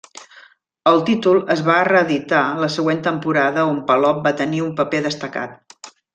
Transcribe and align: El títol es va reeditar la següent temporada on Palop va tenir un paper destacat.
El 0.91 0.95
títol 1.09 1.37
es 1.55 1.61
va 1.67 1.75
reeditar 1.87 2.39
la 2.63 2.69
següent 2.77 3.03
temporada 3.09 3.67
on 3.75 3.83
Palop 3.93 4.25
va 4.29 4.33
tenir 4.41 4.63
un 4.71 4.73
paper 4.81 5.05
destacat. 5.11 5.89